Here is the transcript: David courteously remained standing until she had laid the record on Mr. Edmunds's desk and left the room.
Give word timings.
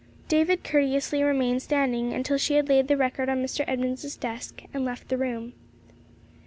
David 0.27 0.63
courteously 0.63 1.21
remained 1.21 1.61
standing 1.61 2.11
until 2.11 2.39
she 2.39 2.55
had 2.55 2.69
laid 2.69 2.87
the 2.87 2.97
record 2.97 3.29
on 3.29 3.43
Mr. 3.43 3.63
Edmunds's 3.67 4.17
desk 4.17 4.63
and 4.73 4.83
left 4.83 5.09
the 5.09 5.17
room. 5.19 5.53